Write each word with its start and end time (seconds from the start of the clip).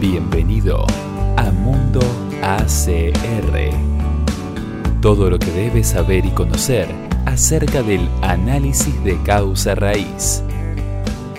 Bienvenido 0.00 0.84
a 1.38 1.50
Mundo 1.50 2.00
ACR. 2.42 3.70
Todo 5.00 5.30
lo 5.30 5.38
que 5.38 5.50
debes 5.50 5.86
saber 5.86 6.26
y 6.26 6.30
conocer 6.32 6.86
acerca 7.24 7.82
del 7.82 8.06
análisis 8.20 9.02
de 9.04 9.16
causa 9.22 9.74
raíz. 9.74 10.42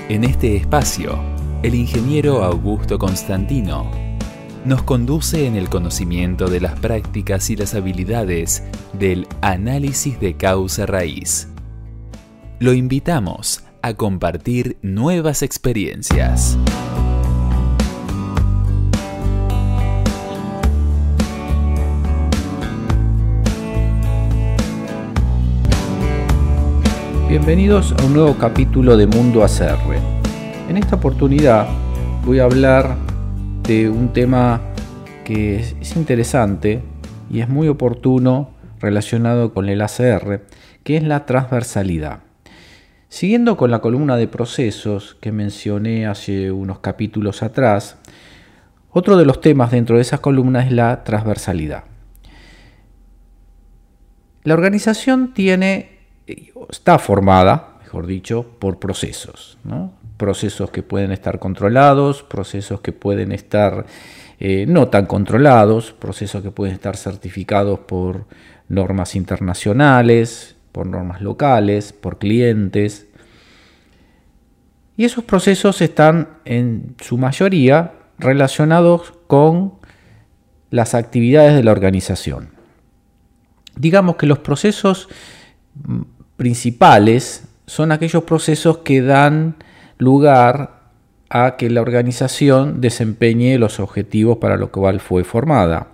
En 0.10 0.24
este 0.24 0.56
espacio, 0.56 1.20
el 1.62 1.76
ingeniero 1.76 2.44
Augusto 2.44 2.98
Constantino 2.98 3.92
nos 4.66 4.82
conduce 4.82 5.46
en 5.46 5.56
el 5.56 5.70
conocimiento 5.70 6.48
de 6.48 6.60
las 6.60 6.80
prácticas 6.80 7.52
y 7.52 7.56
las 7.56 7.76
habilidades 7.76 8.64
del 8.94 9.28
análisis 9.42 10.20
de 10.20 10.34
causa 10.34 10.88
raíz. 10.88 11.48
Lo 12.58 12.74
invitamos 12.74 13.64
a 13.84 13.94
compartir 13.94 14.80
nuevas 14.82 15.44
experiencias. 15.44 16.58
Bienvenidos 27.40 27.94
a 27.94 28.04
un 28.04 28.16
nuevo 28.16 28.36
capítulo 28.40 28.98
de 28.98 29.06
Mundo 29.06 29.44
ACR. 29.44 29.78
En 30.70 30.76
esta 30.76 30.96
oportunidad 30.96 31.68
voy 32.26 32.40
a 32.40 32.46
hablar 32.46 32.98
de 33.62 33.92
un 33.92 34.12
tema 34.12 34.60
que 35.24 35.58
es 35.58 35.96
interesante 35.96 36.82
y 37.30 37.42
es 37.42 37.48
muy 37.48 37.68
oportuno 37.68 38.56
relacionado 38.80 39.54
con 39.54 39.70
el 39.70 39.84
ACR, 39.84 40.48
que 40.84 40.98
es 40.98 41.04
la 41.04 41.28
transversalidad. 41.28 42.22
Siguiendo 43.08 43.56
con 43.56 43.70
la 43.70 43.82
columna 43.82 44.18
de 44.18 44.28
procesos 44.28 45.16
que 45.22 45.32
mencioné 45.32 46.08
hace 46.08 46.52
unos 46.52 46.80
capítulos 46.80 47.44
atrás, 47.44 47.98
otro 48.90 49.16
de 49.16 49.26
los 49.26 49.42
temas 49.42 49.70
dentro 49.70 49.98
de 49.98 50.02
esa 50.02 50.18
columna 50.18 50.66
es 50.66 50.72
la 50.72 51.04
transversalidad. 51.04 51.84
La 54.44 54.56
organización 54.56 55.36
tiene 55.36 55.97
está 56.70 57.00
formada, 57.00 57.78
mejor 57.82 58.06
dicho, 58.06 58.46
por 58.60 58.80
procesos. 58.80 59.58
Procesos 60.18 60.72
que 60.72 60.84
pueden 60.84 61.12
estar 61.12 61.40
controlados, 61.40 62.24
procesos 62.24 62.82
que 62.82 62.92
pueden 62.92 63.32
estar 63.32 63.86
eh, 64.40 64.66
no 64.68 64.90
tan 64.90 65.06
controlados, 65.06 65.94
procesos 65.94 66.44
que 66.44 66.52
pueden 66.52 66.76
estar 66.76 66.98
certificados 66.98 67.80
por 67.80 68.26
normas 68.68 69.16
internacionales, 69.16 70.56
por 70.72 70.88
normas 70.88 71.22
locales, 71.22 71.94
por 71.94 72.18
clientes. 72.18 73.08
Y 74.96 75.06
esos 75.06 75.24
procesos 75.24 75.82
están 75.82 76.30
en 76.46 76.96
su 77.00 77.18
mayoría 77.18 77.94
relacionados 78.20 79.14
con 79.28 79.76
las 80.70 80.96
actividades 80.96 81.56
de 81.56 81.64
la 81.64 81.72
organización. 81.72 82.50
Digamos 83.76 84.16
que 84.18 84.26
los 84.26 84.40
procesos 84.40 85.08
principales 86.38 87.48
son 87.66 87.92
aquellos 87.92 88.24
procesos 88.24 88.80
que 88.80 89.02
dan 89.02 89.56
lugar 89.98 90.78
a 91.30 91.58
que 91.58 91.70
la 91.70 91.82
organización 91.82 92.80
desempeñe 92.80 93.58
los 93.58 93.80
objetivos 93.80 94.38
para 94.38 94.56
los 94.56 94.70
cual 94.70 95.00
fue 95.02 95.24
formada. 95.24 95.88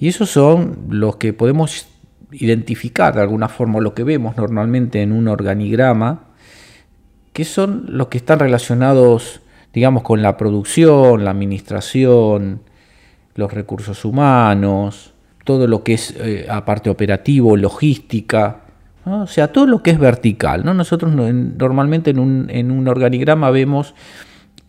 Y 0.00 0.08
esos 0.08 0.30
son 0.30 0.78
los 0.88 1.16
que 1.16 1.32
podemos 1.32 1.86
identificar 2.32 3.14
de 3.14 3.22
alguna 3.22 3.48
forma, 3.48 3.80
lo 3.80 3.94
que 3.94 4.04
vemos 4.04 4.36
normalmente 4.36 5.02
en 5.02 5.12
un 5.12 5.28
organigrama, 5.28 6.24
que 7.32 7.44
son 7.44 7.86
los 7.88 8.08
que 8.08 8.18
están 8.18 8.40
relacionados, 8.40 9.40
digamos, 9.72 10.02
con 10.02 10.22
la 10.22 10.36
producción, 10.36 11.24
la 11.24 11.30
administración, 11.30 12.62
los 13.34 13.52
recursos 13.52 14.04
humanos, 14.04 15.14
todo 15.44 15.66
lo 15.66 15.84
que 15.84 15.94
es 15.94 16.14
eh, 16.18 16.46
aparte 16.50 16.90
operativo, 16.90 17.56
logística, 17.56 18.62
o 19.10 19.26
sea, 19.26 19.48
todo 19.48 19.66
lo 19.66 19.82
que 19.82 19.90
es 19.90 19.98
vertical. 19.98 20.64
¿no? 20.64 20.74
Nosotros 20.74 21.12
normalmente 21.12 22.10
en 22.10 22.18
un, 22.18 22.88
organigrama 22.88 23.50
vemos 23.50 23.94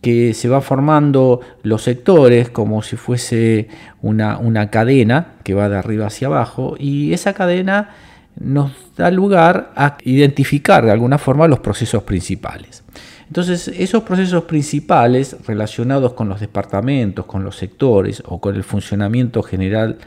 que 0.00 0.32
se 0.34 0.48
va 0.48 0.60
formando 0.60 1.40
los 1.62 1.82
sectores 1.82 2.48
como 2.50 2.82
si 2.82 2.96
fuese 2.96 3.68
una, 4.00 4.38
una, 4.38 4.70
cadena 4.70 5.34
que 5.44 5.52
va 5.52 5.68
de 5.68 5.76
arriba 5.76 6.06
hacia 6.06 6.28
abajo 6.28 6.74
y 6.78 7.12
esa 7.12 7.34
cadena 7.34 7.90
nos 8.38 8.72
da 8.96 9.10
lugar 9.10 9.72
a 9.76 9.98
identificar 10.04 10.84
de 10.84 10.90
alguna 10.90 11.18
forma 11.18 11.46
los 11.48 11.60
procesos 11.60 12.02
principales. 12.04 12.82
Entonces, 13.30 13.68
esos 13.68 14.02
procesos 14.02 14.44
principales 14.44 15.36
relacionados 15.46 16.14
con 16.14 16.28
los 16.28 16.40
departamentos, 16.40 17.26
con 17.26 17.44
los 17.44 17.56
sectores 17.56 18.22
o 18.26 18.40
con 18.40 18.56
el 18.56 18.64
funcionamiento 18.64 19.42
general 19.44 19.98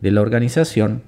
de 0.00 0.10
la 0.10 0.22
organización, 0.22 1.02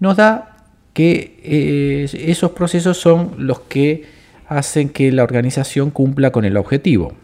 nos 0.00 0.16
da 0.16 0.51
que 0.92 1.40
eh, 1.42 2.28
esos 2.28 2.52
procesos 2.52 2.98
son 2.98 3.34
los 3.38 3.60
que 3.60 4.04
hacen 4.46 4.90
que 4.90 5.10
la 5.12 5.22
organización 5.22 5.90
cumpla 5.90 6.30
con 6.30 6.44
el 6.44 6.56
objetivo. 6.56 7.14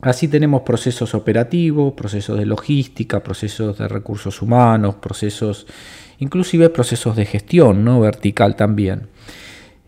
Así 0.00 0.28
tenemos 0.28 0.62
procesos 0.62 1.14
operativos, 1.14 1.94
procesos 1.94 2.38
de 2.38 2.46
logística, 2.46 3.22
procesos 3.22 3.78
de 3.78 3.88
recursos 3.88 4.42
humanos, 4.42 4.96
procesos, 4.96 5.66
inclusive 6.18 6.68
procesos 6.68 7.16
de 7.16 7.24
gestión, 7.24 7.84
¿no? 7.84 8.00
vertical 8.00 8.54
también. 8.54 9.08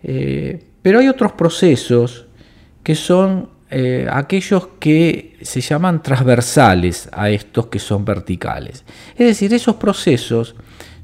Eh, 0.02 0.64
pero 0.80 1.00
hay 1.00 1.08
otros 1.08 1.32
procesos 1.32 2.26
que 2.82 2.94
son 2.94 3.50
eh, 3.68 4.06
aquellos 4.10 4.68
que 4.78 5.36
se 5.42 5.60
llaman 5.60 6.02
transversales 6.02 7.08
a 7.12 7.30
estos 7.30 7.66
que 7.66 7.78
son 7.78 8.04
verticales. 8.04 8.84
Es 9.16 9.26
decir, 9.26 9.52
esos 9.52 9.76
procesos 9.76 10.54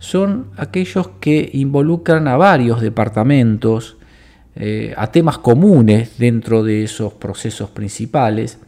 son 0.03 0.47
aquellos 0.57 1.11
que 1.21 1.49
involucran 1.53 2.27
a 2.27 2.37
varios 2.37 2.81
departamentos, 2.81 3.99
eh, 4.57 4.95
a 4.97 5.13
temas 5.13 5.39
comunes 5.39 6.19
dentro 6.19 6.65
de 6.65 6.83
esos 6.83 7.13
procesos 7.13 7.71
principales, 7.71 8.59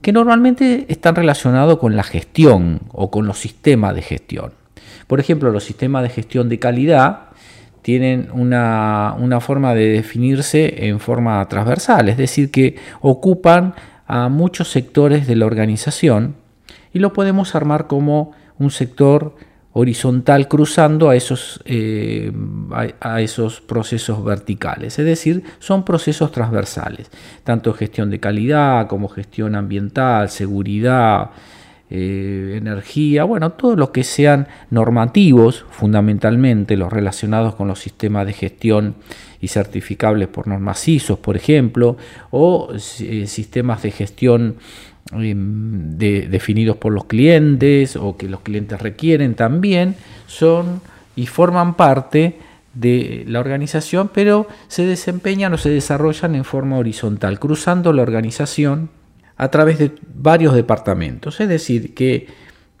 que 0.00 0.10
normalmente 0.10 0.86
están 0.88 1.16
relacionados 1.16 1.78
con 1.78 1.96
la 1.96 2.02
gestión 2.02 2.80
o 2.92 3.10
con 3.10 3.26
los 3.26 3.38
sistemas 3.38 3.94
de 3.94 4.00
gestión. 4.00 4.52
Por 5.06 5.20
ejemplo, 5.20 5.50
los 5.50 5.64
sistemas 5.64 6.02
de 6.02 6.08
gestión 6.08 6.48
de 6.48 6.58
calidad 6.58 7.24
tienen 7.82 8.30
una, 8.32 9.14
una 9.18 9.38
forma 9.40 9.74
de 9.74 9.86
definirse 9.86 10.86
en 10.86 10.98
forma 10.98 11.46
transversal, 11.46 12.08
es 12.08 12.16
decir, 12.16 12.50
que 12.50 12.76
ocupan 13.02 13.74
a 14.06 14.30
muchos 14.30 14.70
sectores 14.70 15.26
de 15.26 15.36
la 15.36 15.44
organización 15.44 16.36
y 16.94 17.00
lo 17.00 17.12
podemos 17.12 17.54
armar 17.54 17.86
como 17.86 18.32
un 18.58 18.70
sector 18.70 19.34
horizontal 19.72 20.48
cruzando 20.48 21.10
a 21.10 21.16
esos, 21.16 21.60
eh, 21.64 22.32
a, 23.00 23.20
esos 23.20 23.60
procesos 23.60 24.24
verticales. 24.24 24.98
Es 24.98 25.04
decir, 25.04 25.44
son 25.58 25.84
procesos 25.84 26.32
transversales, 26.32 27.10
tanto 27.44 27.72
gestión 27.72 28.10
de 28.10 28.18
calidad 28.18 28.88
como 28.88 29.08
gestión 29.08 29.54
ambiental, 29.54 30.28
seguridad, 30.28 31.30
eh, 31.88 32.54
energía, 32.56 33.24
bueno, 33.24 33.50
todo 33.52 33.76
lo 33.76 33.92
que 33.92 34.04
sean 34.04 34.48
normativos, 34.70 35.64
fundamentalmente 35.70 36.76
los 36.76 36.92
relacionados 36.92 37.54
con 37.54 37.68
los 37.68 37.80
sistemas 37.80 38.26
de 38.26 38.32
gestión 38.32 38.94
y 39.40 39.48
certificables 39.48 40.28
por 40.28 40.46
normas 40.46 40.86
ISO, 40.86 41.20
por 41.20 41.36
ejemplo, 41.36 41.96
o 42.30 42.68
eh, 43.00 43.26
sistemas 43.26 43.82
de 43.82 43.90
gestión 43.90 44.56
Em, 45.12 45.98
definidos 45.98 46.76
por 46.76 46.92
los 46.92 47.06
clientes 47.06 47.96
o 47.96 48.16
que 48.16 48.28
los 48.28 48.42
clientes 48.42 48.80
requieren 48.80 49.34
también 49.34 49.96
son 50.28 50.80
y 51.16 51.26
forman 51.26 51.74
parte 51.74 52.38
de 52.74 53.24
la 53.26 53.40
organización, 53.40 54.08
pero 54.14 54.46
se 54.68 54.86
desempeñan 54.86 55.52
o 55.52 55.58
se 55.58 55.70
desarrollan 55.70 56.36
en 56.36 56.44
forma 56.44 56.78
horizontal, 56.78 57.40
cruzando 57.40 57.92
la 57.92 58.02
organización 58.02 58.90
a 59.36 59.50
través 59.50 59.80
de 59.80 59.90
varios 60.14 60.54
departamentos. 60.54 61.40
Es 61.40 61.48
decir, 61.48 61.92
que 61.94 62.28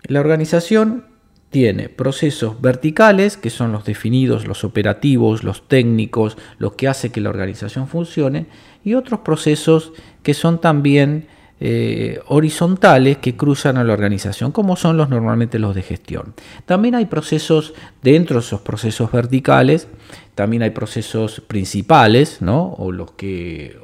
la 0.04 0.20
organización 0.20 1.06
tiene 1.50 1.88
procesos 1.88 2.60
verticales, 2.60 3.36
que 3.36 3.50
son 3.50 3.72
los 3.72 3.84
definidos, 3.84 4.46
los 4.46 4.62
operativos, 4.62 5.42
los 5.42 5.66
técnicos, 5.66 6.38
lo 6.58 6.76
que 6.76 6.86
hace 6.86 7.10
que 7.10 7.20
la 7.20 7.30
organización 7.30 7.88
funcione, 7.88 8.46
y 8.84 8.94
otros 8.94 9.20
procesos 9.20 9.92
que 10.22 10.32
son 10.32 10.60
también 10.60 11.26
eh, 11.62 12.20
horizontales 12.28 13.18
que 13.18 13.36
cruzan 13.36 13.76
a 13.76 13.84
la 13.84 13.92
organización, 13.92 14.50
como 14.50 14.76
son 14.76 14.96
los 14.96 15.10
normalmente 15.10 15.58
los 15.58 15.74
de 15.74 15.82
gestión. 15.82 16.32
También 16.64 16.94
hay 16.94 17.04
procesos 17.04 17.74
dentro 18.02 18.36
de 18.36 18.46
esos 18.46 18.62
procesos 18.62 19.12
verticales, 19.12 19.86
también 20.34 20.62
hay 20.62 20.70
procesos 20.70 21.42
principales, 21.46 22.40
¿no? 22.40 22.74
o, 22.78 22.92
los 22.92 23.10
que, 23.10 23.76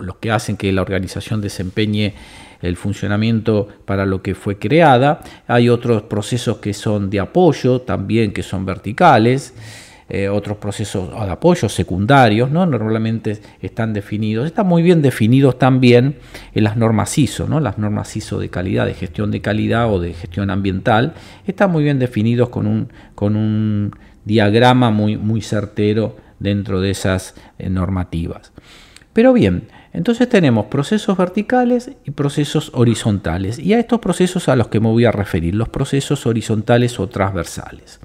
los 0.00 0.16
que 0.18 0.30
hacen 0.30 0.56
que 0.56 0.70
la 0.70 0.82
organización 0.82 1.40
desempeñe 1.40 2.14
el 2.62 2.76
funcionamiento 2.76 3.66
para 3.84 4.06
lo 4.06 4.22
que 4.22 4.36
fue 4.36 4.58
creada. 4.58 5.22
Hay 5.48 5.68
otros 5.68 6.02
procesos 6.02 6.58
que 6.58 6.72
son 6.72 7.10
de 7.10 7.18
apoyo, 7.18 7.80
también 7.80 8.32
que 8.32 8.44
son 8.44 8.64
verticales. 8.64 9.54
Eh, 10.14 10.28
otros 10.28 10.58
procesos 10.58 11.08
de 11.08 11.30
apoyo 11.30 11.70
secundarios, 11.70 12.50
¿no? 12.50 12.66
normalmente 12.66 13.40
están 13.62 13.94
definidos, 13.94 14.44
están 14.44 14.66
muy 14.66 14.82
bien 14.82 15.00
definidos 15.00 15.58
también 15.58 16.16
en 16.52 16.64
las 16.64 16.76
normas 16.76 17.16
ISO, 17.16 17.48
¿no? 17.48 17.60
las 17.60 17.78
normas 17.78 18.14
ISO 18.14 18.38
de 18.38 18.50
calidad, 18.50 18.84
de 18.84 18.92
gestión 18.92 19.30
de 19.30 19.40
calidad 19.40 19.90
o 19.90 19.98
de 19.98 20.12
gestión 20.12 20.50
ambiental, 20.50 21.14
están 21.46 21.72
muy 21.72 21.82
bien 21.82 21.98
definidos 21.98 22.50
con 22.50 22.66
un, 22.66 22.90
con 23.14 23.36
un 23.36 23.96
diagrama 24.26 24.90
muy, 24.90 25.16
muy 25.16 25.40
certero 25.40 26.18
dentro 26.38 26.82
de 26.82 26.90
esas 26.90 27.34
eh, 27.58 27.70
normativas. 27.70 28.52
Pero 29.14 29.32
bien, 29.32 29.68
entonces 29.94 30.28
tenemos 30.28 30.66
procesos 30.66 31.16
verticales 31.16 31.90
y 32.04 32.10
procesos 32.10 32.70
horizontales. 32.74 33.58
Y 33.58 33.72
a 33.72 33.78
estos 33.78 34.00
procesos 34.00 34.50
a 34.50 34.56
los 34.56 34.68
que 34.68 34.78
me 34.78 34.88
voy 34.88 35.06
a 35.06 35.10
referir, 35.10 35.54
los 35.54 35.70
procesos 35.70 36.26
horizontales 36.26 37.00
o 37.00 37.08
transversales. 37.08 37.98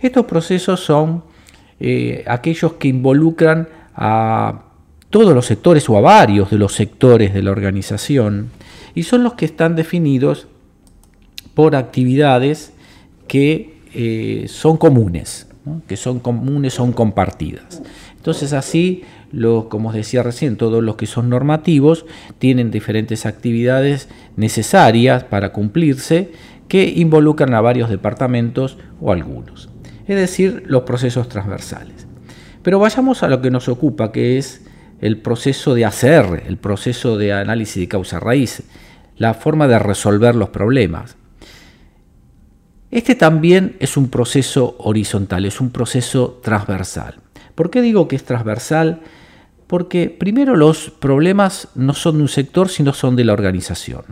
Estos 0.00 0.24
procesos 0.24 0.80
son 0.80 1.33
eh, 1.80 2.24
aquellos 2.26 2.74
que 2.74 2.88
involucran 2.88 3.68
a 3.94 4.62
todos 5.10 5.34
los 5.34 5.46
sectores 5.46 5.88
o 5.88 5.96
a 5.96 6.00
varios 6.00 6.50
de 6.50 6.58
los 6.58 6.74
sectores 6.74 7.32
de 7.34 7.42
la 7.42 7.50
organización 7.50 8.50
y 8.94 9.04
son 9.04 9.22
los 9.22 9.34
que 9.34 9.44
están 9.44 9.76
definidos 9.76 10.48
por 11.54 11.76
actividades 11.76 12.72
que 13.28 13.74
eh, 13.94 14.46
son 14.48 14.76
comunes, 14.76 15.46
que 15.86 15.96
son 15.96 16.18
comunes, 16.18 16.74
son 16.74 16.92
compartidas. 16.92 17.82
Entonces 18.16 18.52
así 18.52 19.04
como 19.68 19.88
os 19.88 19.94
decía 19.94 20.22
recién, 20.22 20.56
todos 20.56 20.82
los 20.82 20.96
que 20.96 21.06
son 21.06 21.28
normativos 21.28 22.06
tienen 22.38 22.70
diferentes 22.70 23.26
actividades 23.26 24.08
necesarias 24.36 25.24
para 25.24 25.52
cumplirse 25.52 26.30
que 26.68 26.84
involucran 26.96 27.54
a 27.54 27.60
varios 27.60 27.90
departamentos 27.90 28.78
o 29.00 29.12
algunos, 29.12 29.68
es 30.06 30.16
decir, 30.16 30.64
los 30.66 30.82
procesos 30.82 31.28
transversales. 31.28 32.06
Pero 32.62 32.78
vayamos 32.78 33.22
a 33.22 33.28
lo 33.28 33.40
que 33.40 33.50
nos 33.50 33.68
ocupa, 33.68 34.12
que 34.12 34.38
es 34.38 34.66
el 35.00 35.20
proceso 35.20 35.74
de 35.74 35.84
hacer, 35.84 36.44
el 36.46 36.56
proceso 36.56 37.18
de 37.18 37.32
análisis 37.32 37.76
de 37.76 37.88
causa-raíz, 37.88 38.62
la 39.16 39.34
forma 39.34 39.68
de 39.68 39.78
resolver 39.78 40.34
los 40.34 40.48
problemas. 40.48 41.16
Este 42.90 43.14
también 43.14 43.76
es 43.80 43.96
un 43.96 44.08
proceso 44.08 44.76
horizontal, 44.78 45.44
es 45.44 45.60
un 45.60 45.70
proceso 45.70 46.40
transversal. 46.42 47.16
¿Por 47.54 47.70
qué 47.70 47.82
digo 47.82 48.08
que 48.08 48.16
es 48.16 48.24
transversal? 48.24 49.00
Porque 49.66 50.08
primero 50.08 50.56
los 50.56 50.90
problemas 50.90 51.68
no 51.74 51.92
son 51.92 52.16
de 52.16 52.22
un 52.22 52.28
sector, 52.28 52.68
sino 52.68 52.92
son 52.92 53.16
de 53.16 53.24
la 53.24 53.32
organización. 53.32 54.04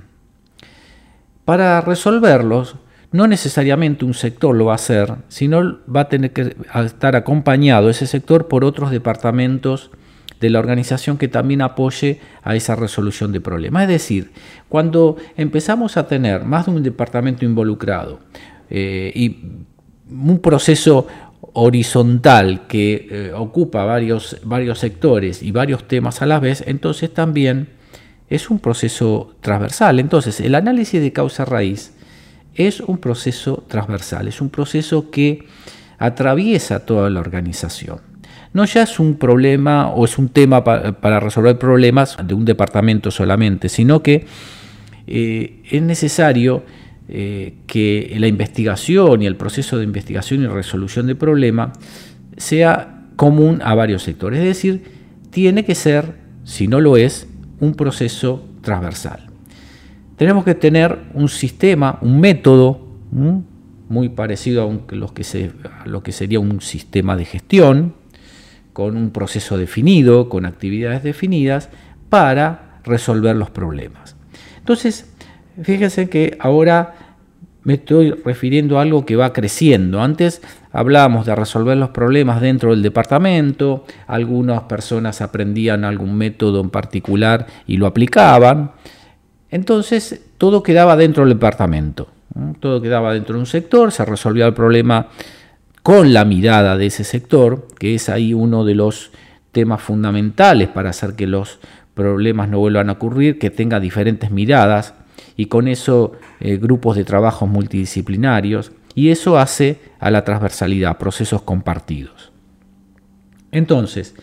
Para 1.45 1.81
resolverlos, 1.81 2.77
no 3.13 3.27
necesariamente 3.27 4.05
un 4.05 4.15
sector 4.15 4.55
lo 4.55 4.67
va 4.67 4.73
a 4.73 4.77
hacer, 4.77 5.15
sino 5.29 5.79
va 5.85 6.03
a 6.03 6.09
tener 6.09 6.33
que 6.33 6.57
estar 6.85 7.15
acompañado 7.15 7.91
ese 7.91 8.07
sector 8.07 8.49
por 8.49 8.65
otros 8.65 8.91
departamentos 8.91 9.91
de 10.41 10.51
la 10.51 10.59
organización 10.59 11.19
que 11.19 11.29
también 11.29 11.63
apoye 11.63 12.19
a 12.43 12.57
esa 12.57 12.75
resolución 12.75 13.31
de 13.31 13.41
problemas. 13.41 13.83
Es 13.83 13.89
decir, 13.89 14.33
cuando 14.69 15.17
empezamos 15.37 15.97
a 15.97 16.09
tener 16.09 16.45
más 16.45 16.67
de 16.67 16.73
un 16.73 16.83
departamento 16.83 17.45
involucrado 17.45 18.21
eh, 18.69 19.13
y 19.15 19.39
un 20.11 20.41
proceso 20.41 21.07
horizontal 21.53 22.67
que 22.67 23.09
eh, 23.11 23.33
ocupa 23.37 23.85
varios, 23.85 24.39
varios 24.43 24.79
sectores 24.79 25.43
y 25.43 25.53
varios 25.53 25.87
temas 25.87 26.23
a 26.23 26.27
la 26.27 26.41
vez, 26.41 26.65
entonces 26.67 27.13
también 27.13 27.69
es 28.29 28.51
un 28.51 28.59
proceso 28.59 29.35
transversal. 29.41 30.01
Entonces, 30.01 30.41
el 30.41 30.55
análisis 30.55 31.01
de 31.01 31.13
causa-raíz 31.13 31.93
es 32.55 32.81
un 32.81 32.99
proceso 32.99 33.65
transversal, 33.69 34.29
es 34.29 34.41
un 34.41 34.51
proceso 34.51 35.11
que 35.11 35.47
atraviesa 35.99 36.85
toda 36.85 37.11
la 37.11 37.21
organización. 37.21 38.01
No 38.53 38.65
ya 38.65 38.83
es 38.83 38.99
un 38.99 39.17
problema 39.17 39.89
o 39.89 40.05
es 40.05 40.19
un 40.19 40.29
tema 40.29 40.63
para 40.63 41.21
resolver 41.21 41.59
problemas 41.59 42.17
de 42.23 42.35
un 42.35 42.45
departamento 42.45 43.11
solamente, 43.11 43.69
sino 43.69 44.03
que 44.03 44.27
eh, 45.07 45.63
es 45.71 45.83
necesario 45.83 46.65
eh, 47.09 47.55
que 47.67 48.15
la 48.19 48.27
investigación 48.27 49.23
y 49.23 49.27
el 49.27 49.37
proceso 49.37 49.79
de 49.79 49.85
investigación 49.85 50.43
y 50.43 50.47
resolución 50.47 51.07
de 51.07 51.15
problema 51.15 51.73
sea 52.37 53.07
común 53.17 53.61
a 53.65 53.75
varios 53.75 54.03
sectores. 54.03 54.41
Es 54.41 54.47
decir, 54.47 54.85
tiene 55.31 55.65
que 55.65 55.75
ser, 55.75 56.15
si 56.45 56.69
no 56.69 56.81
lo 56.81 56.97
es, 56.97 57.27
un 57.61 57.75
proceso 57.75 58.47
transversal. 58.61 59.32
Tenemos 60.23 60.45
que 60.45 60.55
tener 60.55 60.99
un 61.15 61.29
sistema, 61.29 61.99
un 62.01 62.21
método 62.21 62.79
muy 63.89 64.09
parecido 64.09 64.63
a, 64.63 64.95
lo 64.95 65.13
que 65.13 65.51
a 65.65 65.89
lo 65.89 66.05
que 66.05 66.13
sería 66.13 66.39
un 66.39 66.61
sistema 66.61 67.17
de 67.17 67.25
gestión, 67.25 67.95
con 68.73 68.97
un 68.97 69.11
proceso 69.11 69.59
definido, 69.59 70.29
con 70.29 70.47
actividades 70.47 71.03
definidas, 71.03 71.71
para 72.09 72.79
resolver 72.85 73.35
los 73.35 73.51
problemas. 73.51 74.15
Entonces, 74.59 75.13
fíjense 75.61 76.09
que 76.09 76.37
ahora 76.39 77.17
me 77.65 77.75
estoy 77.75 78.13
refiriendo 78.13 78.79
a 78.79 78.83
algo 78.83 79.05
que 79.05 79.17
va 79.17 79.33
creciendo. 79.33 80.01
Antes 80.01 80.41
hablábamos 80.71 81.27
de 81.27 81.35
resolver 81.35 81.77
los 81.77 81.91
problemas 81.91 82.41
dentro 82.41 82.71
del 82.71 82.83
departamento, 82.83 83.87
algunas 84.07 84.63
personas 84.63 85.21
aprendían 85.21 85.85
algún 85.85 86.15
método 86.15 86.61
en 86.61 86.71
particular 86.71 87.49
y 87.67 87.77
lo 87.77 87.89
aplicaban. 87.89 88.71
Entonces 89.53 90.21
todo 90.39 90.63
quedaba 90.63 90.97
dentro 90.97 91.25
del 91.25 91.35
departamento, 91.35 92.09
todo 92.59 92.81
quedaba 92.81 93.13
dentro 93.13 93.35
de 93.35 93.41
un 93.41 93.47
sector, 93.47 93.93
se 93.93 94.03
resolvía 94.05 94.47
el 94.47 94.55
problema 94.55 95.09
con 95.83 96.15
la 96.15 96.25
mirada 96.25 96.79
de 96.79 96.87
ese 96.87 97.05
sector, 97.05 97.69
que 97.79 97.95
es 97.95 98.09
ahí 98.09 98.33
uno 98.33 98.65
de 98.65 98.75
los 98.75 99.13
temas 99.53 99.83
fundamentales 99.83 100.71
para 100.71 100.89
hacer 100.89 101.15
que 101.17 101.27
los 101.27 101.61
problemas 101.93 102.49
no 102.49 102.61
vuelvan 102.61 102.89
a 102.89 102.93
ocurrir, 102.93 103.39
que 103.39 103.51
tenga 103.51 103.79
diferentes 103.79 104.31
miradas 104.31 104.95
y 105.37 105.47
con 105.47 105.69
eso 105.69 106.13
eh, 106.41 106.57
grupos 106.57 106.97
de 106.97 107.05
trabajos 107.05 107.47
multidisciplinarios 107.47 108.73
y 108.95 109.11
eso 109.11 109.39
hace 109.39 109.81
a 110.01 110.11
la 110.11 110.25
transversalidad, 110.25 110.97
procesos 110.97 111.43
compartidos. 111.43 112.33
Entonces, 113.51 114.15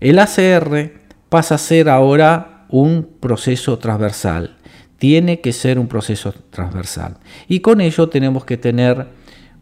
el 0.00 0.18
ACR 0.18 0.92
pasa 1.30 1.54
a 1.54 1.58
ser 1.58 1.88
ahora 1.88 2.57
un 2.68 3.08
proceso 3.20 3.78
transversal, 3.78 4.56
tiene 4.98 5.40
que 5.40 5.52
ser 5.52 5.78
un 5.78 5.88
proceso 5.88 6.32
transversal. 6.50 7.16
Y 7.48 7.60
con 7.60 7.80
ello 7.80 8.08
tenemos 8.08 8.44
que 8.44 8.56
tener 8.56 9.06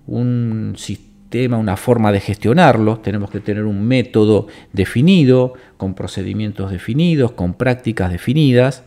un 0.06 0.74
sistema, 0.76 1.58
una 1.58 1.76
forma 1.76 2.12
de 2.12 2.20
gestionarlo, 2.20 2.98
tenemos 3.00 3.30
que 3.30 3.40
tener 3.40 3.64
un 3.64 3.86
método 3.86 4.46
definido, 4.72 5.54
con 5.76 5.94
procedimientos 5.94 6.70
definidos, 6.70 7.32
con 7.32 7.54
prácticas 7.54 8.10
definidas, 8.10 8.84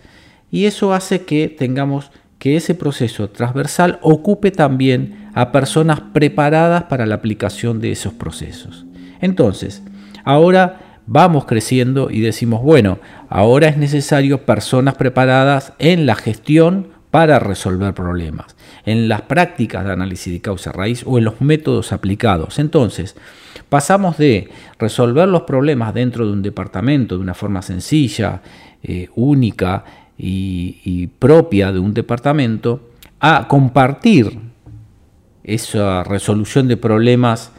y 0.52 0.66
eso 0.66 0.94
hace 0.94 1.22
que 1.22 1.48
tengamos 1.48 2.12
que 2.40 2.56
ese 2.56 2.74
proceso 2.74 3.30
transversal 3.30 4.00
ocupe 4.02 4.50
también 4.50 5.30
a 5.36 5.52
personas 5.52 6.02
preparadas 6.14 6.84
para 6.84 7.06
la 7.06 7.16
aplicación 7.16 7.82
de 7.82 7.92
esos 7.92 8.14
procesos. 8.14 8.86
Entonces, 9.22 9.84
ahora 10.24 10.89
vamos 11.12 11.46
creciendo 11.46 12.12
y 12.12 12.22
decimos, 12.22 12.62
bueno, 12.62 13.00
ahora 13.30 13.68
es 13.68 13.78
necesario 13.78 14.46
personas 14.46 14.94
preparadas 14.94 15.74
en 15.80 16.06
la 16.06 16.14
gestión 16.14 16.90
para 17.10 17.40
resolver 17.40 17.96
problemas, 17.96 18.56
en 18.86 19.10
las 19.10 19.24
prácticas 19.24 19.84
de 19.84 19.92
análisis 19.92 20.32
de 20.32 20.40
causa 20.40 20.72
raíz 20.72 21.04
o 21.08 21.18
en 21.18 21.26
los 21.26 21.42
métodos 21.42 21.92
aplicados. 21.92 22.60
Entonces, 22.60 23.16
pasamos 23.70 24.20
de 24.20 24.50
resolver 24.78 25.28
los 25.28 25.42
problemas 25.42 25.96
dentro 25.96 26.28
de 26.28 26.34
un 26.34 26.44
departamento 26.44 27.16
de 27.16 27.22
una 27.22 27.34
forma 27.34 27.64
sencilla, 27.64 28.44
eh, 28.84 29.10
única, 29.16 29.84
y, 30.22 31.08
propia 31.18 31.72
de 31.72 31.80
un 31.80 31.94
departamento 31.94 32.90
a 33.22 33.48
compartir 33.48 34.38
esa 35.46 36.04
resolución 36.04 36.68
de 36.68 36.76
problemas 36.76 37.52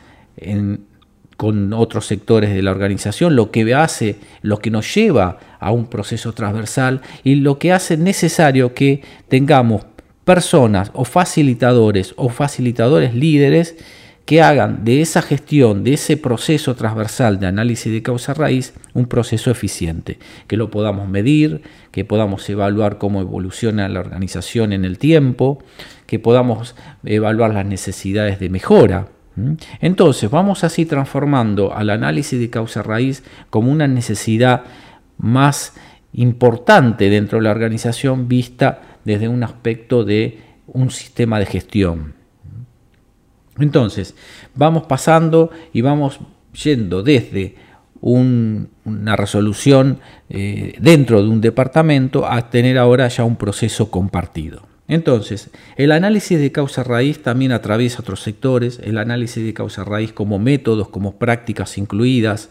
con 1.41 1.73
otros 1.73 2.05
sectores 2.05 2.53
de 2.53 2.61
la 2.61 2.71
organización, 2.71 3.35
lo 3.35 3.51
que 3.51 3.75
hace, 3.75 4.17
lo 4.43 4.59
que 4.59 4.71
nos 4.71 4.95
lleva 4.95 5.39
a 5.59 5.71
un 5.71 5.87
proceso 5.87 6.35
transversal 6.35 7.01
y 7.25 7.37
lo 7.37 7.59
que 7.59 7.73
hace 7.73 7.97
necesario 7.97 8.75
que 8.75 9.01
tengamos 9.29 9.87
personas 10.27 10.91
o 10.93 11.07
facilitadores 11.07 12.13
o 12.17 12.29
facilitadores 12.29 13.15
líderes 13.15 13.77
que 14.27 14.43
hagan 14.43 14.85
de 14.85 15.01
esa 15.01 15.23
gestión, 15.23 15.83
de 15.83 15.95
ese 15.95 16.19
proceso 16.19 16.75
transversal 16.75 17.41
de 17.41 17.47
análisis 17.47 17.91
de 17.91 18.03
causa 18.03 18.35
raíz, 18.35 18.75
un 18.93 19.07
proceso 19.07 19.51
eficiente, 19.51 20.19
que 20.47 20.59
lo 20.59 20.71
podamos 20.71 21.09
medir, 21.09 21.63
que 21.91 22.05
podamos 22.05 22.51
evaluar 22.51 22.99
cómo 22.99 23.23
evoluciona 23.23 23.89
la 23.89 24.01
organización 24.01 24.75
en 24.75 24.85
el 24.85 24.99
tiempo, 24.99 25.65
que 26.05 26.19
podamos 26.19 26.77
evaluar 27.03 27.55
las 27.55 27.65
necesidades 27.65 28.39
de 28.41 28.51
mejora. 28.51 29.09
Entonces 29.81 30.31
vamos 30.31 30.65
así 30.65 30.87
transformando 30.87 31.75
al 31.75 31.91
análisis 31.91 32.39
de 32.39 32.51
causa 32.51 32.83
raíz 32.83 33.23
como 33.51 33.71
una 33.71 33.87
necesidad 33.87 34.65
más 35.19 35.75
importante 36.13 37.09
dentro 37.09 37.39
de 37.39 37.45
la 37.45 37.51
organización 37.51 38.29
vista 38.29 38.83
desde 39.05 39.29
un 39.29 39.43
aspecto 39.43 40.05
de 40.05 40.41
un 40.67 40.91
sistema 40.91 41.39
de 41.39 41.47
gestión 41.47 42.15
Entonces, 43.59 44.15
vamos 44.55 44.85
pasando 44.85 45.51
y 45.73 45.81
vamos 45.81 46.21
yendo 46.53 47.03
desde 47.03 47.57
una 48.01 49.17
resolución 49.17 50.01
eh, 50.31 50.75
dentro 50.81 51.23
de 51.23 51.29
un 51.29 51.41
departamento 51.41 52.27
a 52.27 52.49
tener 52.49 52.79
ahora 52.79 53.09
ya 53.09 53.25
un 53.25 53.37
proceso 53.37 53.91
compartido. 53.91 54.70
Entonces, 54.91 55.51
el 55.77 55.93
análisis 55.93 56.41
de 56.41 56.51
causa 56.51 56.83
raíz 56.83 57.23
también 57.23 57.53
atraviesa 57.53 58.01
otros 58.01 58.23
sectores, 58.23 58.81
el 58.83 58.99
análisis 58.99 59.45
de 59.45 59.55
causa 59.55 59.85
raíz 59.85 60.13
como 60.13 60.41
métodos, 60.41 60.89
como 60.89 61.17
prácticas 61.17 61.79
incluidas, 61.79 62.49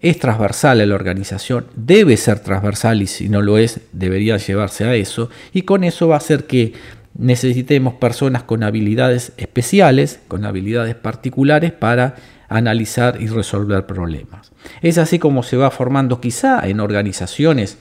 es 0.00 0.20
transversal 0.20 0.80
a 0.80 0.86
la 0.86 0.94
organización, 0.94 1.66
debe 1.74 2.16
ser 2.18 2.38
transversal 2.38 3.02
y 3.02 3.08
si 3.08 3.28
no 3.28 3.42
lo 3.42 3.58
es, 3.58 3.80
debería 3.92 4.36
llevarse 4.36 4.84
a 4.84 4.94
eso, 4.94 5.28
y 5.52 5.62
con 5.62 5.82
eso 5.82 6.06
va 6.06 6.14
a 6.14 6.18
hacer 6.18 6.44
que 6.44 6.74
necesitemos 7.18 7.94
personas 7.94 8.44
con 8.44 8.62
habilidades 8.62 9.32
especiales, 9.36 10.20
con 10.28 10.44
habilidades 10.44 10.94
particulares 10.94 11.72
para 11.72 12.14
analizar 12.48 13.20
y 13.20 13.26
resolver 13.26 13.86
problemas. 13.86 14.52
Es 14.82 14.98
así 14.98 15.18
como 15.18 15.42
se 15.42 15.56
va 15.56 15.72
formando 15.72 16.20
quizá 16.20 16.68
en 16.68 16.78
organizaciones 16.78 17.78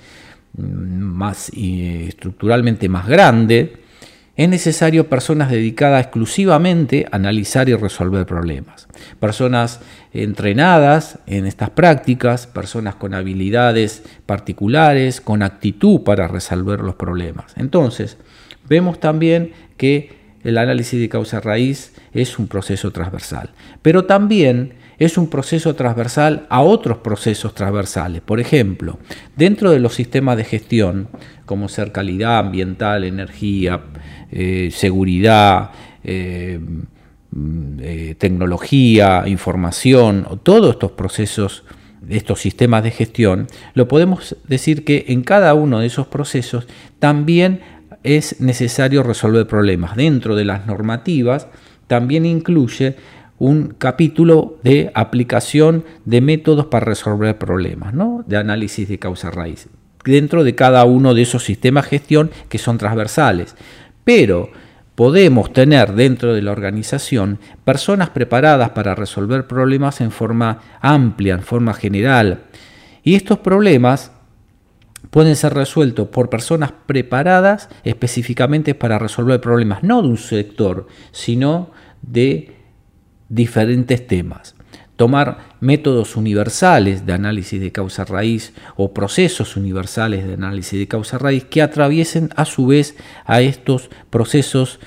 más 0.58 1.52
estructuralmente 1.56 2.90
más 2.90 3.08
grandes, 3.08 3.70
es 4.36 4.50
necesario 4.50 5.10
personas 5.10 5.52
dedicadas 5.52 6.06
exclusivamente 6.06 7.06
a 7.12 7.18
analizar 7.18 7.70
y 7.70 7.76
resolver 7.76 8.26
problemas. 8.26 8.88
Personas 9.20 9.80
entrenadas 10.12 11.20
en 11.28 11.46
estas 11.46 11.70
prácticas, 11.70 12.48
personas 12.48 12.96
con 12.96 13.14
habilidades 13.14 14.04
particulares, 14.26 15.22
con 15.22 15.44
actitud 15.44 16.02
para 16.02 16.28
resolver 16.28 16.80
los 16.80 16.96
problemas. 16.96 17.54
Entonces, 17.58 18.18
vemos 18.68 19.00
también 19.00 19.52
que 19.78 20.24
el 20.44 20.58
análisis 20.58 21.00
de 21.00 21.10
causa 21.10 21.40
raíz 21.40 21.94
es 22.12 22.40
un 22.40 22.48
proceso 22.48 22.92
transversal, 22.92 23.52
pero 23.84 24.06
también 24.06 24.74
es 25.04 25.18
un 25.18 25.28
proceso 25.28 25.76
transversal 25.76 26.46
a 26.50 26.62
otros 26.62 26.98
procesos 27.00 27.54
transversales. 27.54 28.22
Por 28.22 28.40
ejemplo, 28.40 29.00
dentro 29.36 29.72
de 29.72 29.80
los 29.80 29.96
sistemas 29.96 30.38
de 30.38 30.44
gestión, 30.44 31.08
como 31.46 31.68
ser 31.70 31.92
calidad 31.92 32.40
ambiental, 32.40 33.04
energía, 33.04 33.82
eh, 34.32 34.70
seguridad, 34.72 35.72
eh, 36.04 36.60
mm, 37.32 37.80
eh, 37.82 38.16
tecnología, 38.18 39.24
información, 39.26 40.28
todos 40.44 40.74
estos 40.74 40.92
procesos, 40.92 41.64
estos 42.10 42.40
sistemas 42.40 42.84
de 42.84 42.92
gestión, 42.92 43.48
lo 43.74 43.88
podemos 43.88 44.36
decir 44.48 44.84
que 44.84 45.06
en 45.08 45.24
cada 45.24 45.54
uno 45.54 45.80
de 45.80 45.88
esos 45.88 46.08
procesos 46.08 46.68
también 47.00 47.62
es 48.04 48.42
necesario 48.42 49.04
resolver 49.04 49.48
problemas. 49.48 49.96
Dentro 49.96 50.36
de 50.36 50.46
las 50.46 50.68
normativas 50.68 51.48
también 51.88 52.26
incluye 52.26 52.96
un 53.44 53.76
capítulo 53.78 54.58
de 54.64 54.90
aplicación 54.94 55.84
de 56.06 56.22
métodos 56.22 56.68
para 56.68 56.86
resolver 56.86 57.38
problemas, 57.38 57.94
¿no? 57.94 58.24
de 58.26 58.38
análisis 58.38 58.88
de 58.88 59.00
causa 59.00 59.32
raíz, 59.32 59.68
dentro 60.06 60.46
de 60.46 60.56
cada 60.56 60.86
uno 60.86 61.14
de 61.14 61.24
esos 61.24 61.44
sistemas 61.44 61.84
de 61.84 61.90
gestión 61.98 62.32
que 62.48 62.58
son 62.58 62.78
transversales. 62.78 63.58
Pero 64.06 64.50
podemos 64.96 65.52
tener 65.52 65.92
dentro 65.92 66.34
de 66.34 66.42
la 66.42 66.54
organización 66.54 67.38
personas 67.66 68.12
preparadas 68.12 68.70
para 68.70 68.96
resolver 68.96 69.46
problemas 69.46 70.00
en 70.00 70.12
forma 70.12 70.62
amplia, 70.80 71.34
en 71.34 71.44
forma 71.44 71.74
general. 71.74 72.46
Y 73.04 73.16
estos 73.16 73.40
problemas 73.40 74.14
pueden 75.10 75.36
ser 75.36 75.54
resueltos 75.54 76.08
por 76.08 76.30
personas 76.30 76.72
preparadas 76.86 77.68
específicamente 77.84 78.74
para 78.74 79.00
resolver 79.00 79.42
problemas, 79.42 79.84
no 79.84 80.02
de 80.02 80.08
un 80.08 80.18
sector, 80.18 80.88
sino 81.12 81.72
de 82.02 82.63
diferentes 83.34 84.06
temas. 84.06 84.56
Tomar 84.96 85.56
métodos 85.60 86.16
universales 86.16 87.06
de 87.06 87.14
análisis 87.14 87.60
de 87.60 87.72
causa 87.72 88.06
raíz 88.06 88.54
o 88.76 88.94
procesos 88.94 89.58
universales 89.58 90.26
de 90.28 90.36
análisis 90.36 90.78
de 90.80 90.88
causa 90.88 91.18
raíz 91.18 91.44
que 91.46 91.64
atraviesen 91.64 92.30
a 92.36 92.46
su 92.46 92.68
vez 92.68 92.96
a 93.26 93.42
estos 93.42 93.90
procesos 94.12 94.80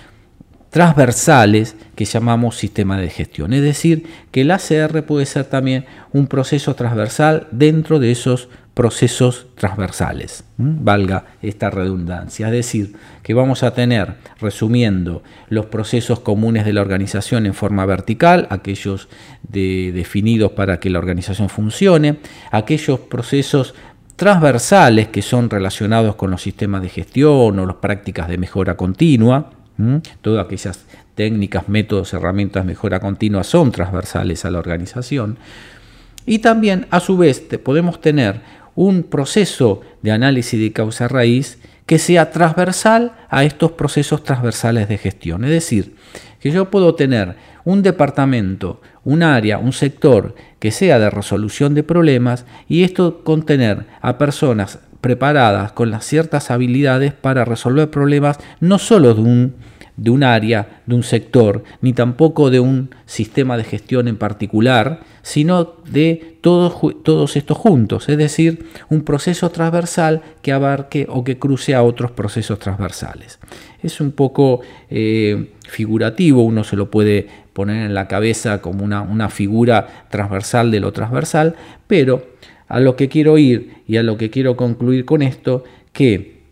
transversales 0.77 1.75
que 1.95 2.05
llamamos 2.05 2.59
sistema 2.59 2.99
de 2.99 3.09
gestión. 3.09 3.55
Es 3.55 3.63
decir, 3.63 4.05
que 4.31 4.43
el 4.43 4.51
ACR 4.51 5.07
puede 5.07 5.25
ser 5.25 5.47
también 5.47 5.87
un 6.13 6.27
proceso 6.27 6.75
transversal 6.75 7.47
dentro 7.51 7.99
de 7.99 8.11
esos 8.13 8.51
procesos 8.75 9.47
transversales, 9.55 10.45
valga 10.59 11.25
esta 11.41 11.71
redundancia. 11.71 12.49
Es 12.49 12.53
decir, 12.53 12.93
que 13.23 13.33
vamos 13.33 13.63
a 13.63 13.73
tener, 13.73 14.17
resumiendo, 14.39 15.23
los 15.49 15.65
procesos 15.65 16.21
comunes 16.21 16.67
de 16.67 16.75
la 16.75 16.83
organización 16.83 17.47
en 17.47 17.55
forma 17.55 17.87
vertical, 17.87 18.47
aquellos 18.51 19.09
definidos 19.49 20.53
para 20.53 20.79
que 20.79 20.91
la 20.91 20.99
organización 20.99 21.49
funcione, 21.49 22.19
aquellos 22.51 23.01
procesos 23.01 23.75
transversales 24.17 25.09
que 25.09 25.23
son 25.23 25.49
relacionados 25.49 26.17
con 26.17 26.31
los 26.31 26.43
sistemas 26.43 26.83
de 26.83 26.91
gestión 26.91 27.59
o 27.59 27.65
las 27.65 27.77
prácticas 27.77 28.29
de 28.29 28.37
mejora 28.37 28.77
continua, 28.77 29.56
todas 30.21 30.45
aquellas 30.45 30.85
técnicas, 31.15 31.69
métodos, 31.69 32.13
herramientas 32.15 32.65
mejora 32.65 33.01
continua 33.01 33.45
son 33.45 33.73
transversales 33.73 34.45
a 34.45 34.51
la 34.51 34.59
organización. 34.59 35.39
Y 36.27 36.41
también, 36.41 36.87
a 36.91 37.01
su 37.01 37.17
vez, 37.17 37.41
podemos 37.63 38.01
tener 38.01 38.41
un 38.75 39.05
proceso 39.05 39.81
de 40.03 40.13
análisis 40.13 40.61
de 40.61 40.73
causa 40.73 41.09
raíz 41.09 41.59
que 41.87 41.99
sea 41.99 42.31
transversal 42.31 43.13
a 43.31 43.45
estos 43.45 43.73
procesos 43.73 44.25
transversales 44.25 44.89
de 44.89 44.99
gestión. 44.99 45.45
Es 45.45 45.51
decir, 45.51 45.95
que 46.41 46.51
yo 46.51 46.71
puedo 46.71 46.95
tener 46.95 47.37
un 47.65 47.83
departamento, 47.83 48.81
un 49.05 49.23
área, 49.23 49.59
un 49.59 49.73
sector 49.73 50.35
que 50.59 50.71
sea 50.71 50.99
de 50.99 51.11
resolución 51.11 51.75
de 51.75 51.83
problemas 51.83 52.45
y 52.69 52.83
esto 52.83 53.23
contener 53.25 53.87
a 54.01 54.19
personas 54.19 54.81
preparadas 55.01 55.73
con 55.73 55.91
las 55.91 56.05
ciertas 56.05 56.51
habilidades 56.51 57.13
para 57.13 57.45
resolver 57.45 57.91
problemas 57.91 58.39
no 58.61 58.79
solo 58.79 59.15
de 59.15 59.21
un 59.21 59.55
de 59.97 60.11
un 60.11 60.25
área, 60.25 60.83
de 60.87 60.95
un 60.95 61.03
sector, 61.03 61.65
ni 61.81 61.93
tampoco 61.93 62.51
de 62.51 62.61
un 62.61 62.91
sistema 63.07 63.57
de 63.57 63.65
gestión 63.65 64.09
en 64.09 64.19
particular, 64.19 65.01
sino 65.23 65.77
de 65.91 66.39
todos, 66.43 66.77
todos 67.03 67.37
estos 67.37 67.57
juntos, 67.57 68.09
es 68.09 68.19
decir, 68.19 68.67
un 68.91 69.03
proceso 69.03 69.51
transversal 69.51 70.23
que 70.43 70.53
abarque 70.53 71.07
o 71.09 71.25
que 71.25 71.39
cruce 71.39 71.75
a 71.75 71.83
otros 71.83 72.11
procesos 72.11 72.59
transversales. 72.59 73.39
Es 73.83 74.01
un 74.01 74.13
poco 74.13 74.61
eh, 74.91 75.53
figurativo, 75.67 76.43
uno 76.43 76.63
se 76.63 76.77
lo 76.77 76.91
puede 76.91 77.27
poner 77.53 77.87
en 77.87 77.95
la 77.95 78.07
cabeza 78.07 78.61
como 78.61 78.85
una, 78.85 79.01
una 79.01 79.31
figura 79.31 80.05
transversal 80.11 80.71
de 80.71 80.81
lo 80.81 80.93
transversal, 80.93 81.57
pero 81.87 82.36
a 82.69 82.81
lo 82.81 82.97
que 82.97 83.09
quiero 83.09 83.39
ir 83.39 83.83
y 83.87 83.97
a 83.97 84.03
lo 84.03 84.17
que 84.17 84.31
quiero 84.31 84.57
concluir 84.57 85.05
con 85.05 85.23
esto, 85.23 85.65
que 85.93 86.43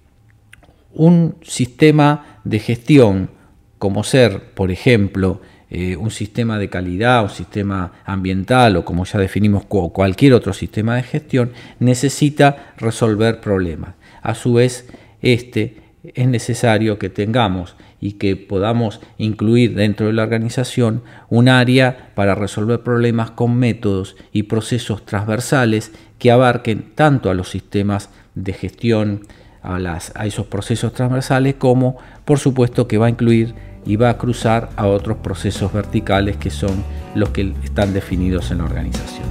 un 0.93 1.37
sistema 1.43 2.41
de 2.45 2.59
gestión 2.59 3.31
como 3.79 4.05
ser, 4.05 4.55
por 4.55 4.71
ejemplo, 4.71 5.41
eh, 5.69 5.97
un 5.97 6.11
sistema 6.11 6.59
de 6.59 6.69
calidad, 6.69 7.25
un 7.25 7.31
sistema 7.31 7.93
ambiental 8.05 8.77
o 8.77 8.85
como 8.85 9.05
ya 9.05 9.19
definimos 9.19 9.65
cualquier 9.65 10.35
otro 10.35 10.53
sistema 10.53 10.97
de 10.97 11.03
gestión, 11.03 11.53
necesita 11.81 12.75
resolver 12.77 13.41
problemas. 13.41 13.95
A 14.23 14.35
su 14.35 14.55
vez, 14.55 14.89
este 15.21 15.84
es 16.13 16.29
necesario 16.29 16.99
que 16.99 17.09
tengamos 17.09 17.77
y 18.01 18.13
que 18.13 18.37
podamos 18.37 19.01
incluir 19.17 19.75
dentro 19.75 20.07
de 20.07 20.13
la 20.13 20.25
organización 20.25 21.03
un 21.31 21.49
área 21.49 22.11
para 22.15 22.35
resolver 22.35 22.83
problemas 22.83 23.31
con 23.31 23.57
métodos 23.57 24.17
y 24.31 24.45
procesos 24.45 25.07
transversales 25.07 25.93
que 26.19 26.31
abarquen 26.31 26.93
tanto 26.95 27.31
a 27.31 27.35
los 27.35 27.49
sistemas 27.49 28.11
de 28.35 28.53
gestión, 28.53 29.27
a, 29.63 29.79
las, 29.79 30.13
a 30.17 30.27
esos 30.27 30.47
procesos 30.47 30.93
transversales, 30.93 31.55
como 31.55 31.97
por 32.27 32.39
supuesto 32.39 32.87
que 32.87 32.99
va 32.99 33.07
a 33.07 33.11
incluir 33.11 33.55
y 33.87 33.97
va 33.97 34.11
a 34.11 34.19
cruzar 34.19 34.71
a 34.77 34.87
otros 34.87 35.19
procesos 35.19 35.73
verticales 35.73 36.37
que 36.37 36.51
son 36.51 36.85
los 37.15 37.31
que 37.31 37.55
están 37.63 37.95
definidos 37.95 38.51
en 38.51 38.59
la 38.59 38.65
organización. 38.65 39.25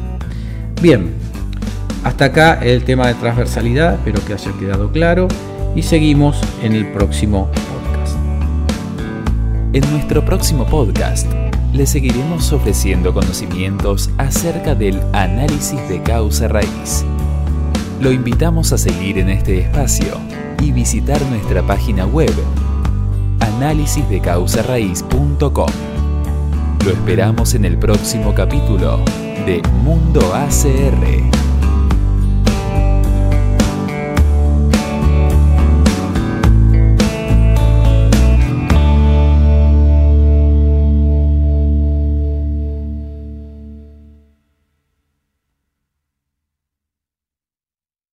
Bien, 0.82 1.14
hasta 2.04 2.26
acá 2.26 2.60
el 2.64 2.84
tema 2.84 3.08
de 3.08 3.14
transversalidad, 3.14 3.96
espero 3.96 4.26
que 4.26 4.34
haya 4.34 4.52
quedado 4.60 4.92
claro 4.92 5.28
y 5.76 5.84
seguimos 5.84 6.42
en 6.62 6.74
el 6.74 6.92
próximo 6.92 7.48
podcast. 7.48 8.18
En 9.74 9.90
nuestro 9.92 10.24
próximo 10.24 10.66
podcast 10.66 11.28
le 11.74 11.86
seguiremos 11.88 12.54
ofreciendo 12.54 13.14
conocimientos 13.14 14.10
acerca 14.18 14.76
del 14.76 15.02
análisis 15.14 15.80
de 15.90 16.02
causa 16.04 16.48
raíz. 16.48 17.04
Lo 18.00 18.12
invitamos 18.12 18.72
a 18.74 18.78
seguir 18.78 19.18
en 19.18 19.30
este 19.30 19.58
espacio 19.60 20.20
y 20.62 20.72
visitar 20.72 21.20
nuestra 21.24 21.66
página 21.66 22.06
web 22.06 22.32
análisisdecausarraíz.com. 23.40 25.70
Lo 26.86 26.92
esperamos 26.92 27.56
en 27.56 27.66
el 27.66 27.78
próximo 27.78 28.36
capítulo 28.36 29.00
de 29.46 29.62
Mundo 29.84 30.22
ACR. 30.34 31.43